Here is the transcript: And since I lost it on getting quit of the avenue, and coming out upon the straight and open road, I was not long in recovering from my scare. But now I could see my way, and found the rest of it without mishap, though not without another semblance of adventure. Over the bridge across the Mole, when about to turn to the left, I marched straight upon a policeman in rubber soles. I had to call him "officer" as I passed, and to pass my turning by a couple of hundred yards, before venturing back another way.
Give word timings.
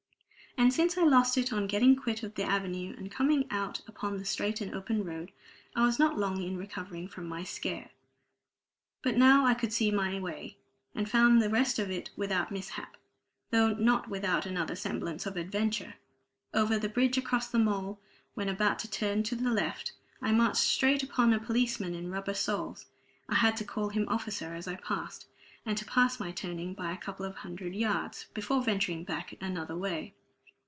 And 0.57 0.73
since 0.73 0.97
I 0.97 1.03
lost 1.03 1.37
it 1.37 1.53
on 1.53 1.65
getting 1.65 1.95
quit 1.95 2.23
of 2.23 2.35
the 2.35 2.43
avenue, 2.43 2.93
and 2.97 3.09
coming 3.09 3.47
out 3.49 3.81
upon 3.87 4.17
the 4.17 4.25
straight 4.25 4.59
and 4.59 4.75
open 4.75 5.05
road, 5.05 5.31
I 5.77 5.85
was 5.85 5.97
not 5.97 6.19
long 6.19 6.43
in 6.43 6.57
recovering 6.57 7.07
from 7.07 7.25
my 7.25 7.43
scare. 7.45 7.89
But 9.01 9.15
now 9.15 9.45
I 9.45 9.53
could 9.53 9.71
see 9.71 9.91
my 9.91 10.19
way, 10.19 10.57
and 10.93 11.09
found 11.09 11.41
the 11.41 11.49
rest 11.49 11.79
of 11.79 11.89
it 11.89 12.09
without 12.17 12.51
mishap, 12.51 12.97
though 13.49 13.69
not 13.73 14.09
without 14.09 14.45
another 14.45 14.75
semblance 14.75 15.25
of 15.25 15.37
adventure. 15.37 15.95
Over 16.53 16.77
the 16.77 16.89
bridge 16.89 17.17
across 17.17 17.47
the 17.47 17.57
Mole, 17.57 18.01
when 18.33 18.49
about 18.49 18.77
to 18.79 18.91
turn 18.91 19.23
to 19.23 19.35
the 19.37 19.51
left, 19.51 19.93
I 20.21 20.33
marched 20.33 20.57
straight 20.57 21.01
upon 21.01 21.31
a 21.31 21.39
policeman 21.39 21.95
in 21.95 22.11
rubber 22.11 22.33
soles. 22.35 22.87
I 23.29 23.35
had 23.35 23.55
to 23.55 23.63
call 23.65 23.87
him 23.87 24.05
"officer" 24.09 24.53
as 24.53 24.67
I 24.67 24.75
passed, 24.75 25.27
and 25.65 25.77
to 25.77 25.85
pass 25.85 26.19
my 26.19 26.31
turning 26.31 26.73
by 26.73 26.91
a 26.91 26.97
couple 26.97 27.25
of 27.25 27.35
hundred 27.37 27.73
yards, 27.73 28.25
before 28.33 28.61
venturing 28.61 29.05
back 29.05 29.33
another 29.41 29.77
way. 29.77 30.13